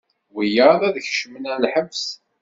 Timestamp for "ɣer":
1.51-1.59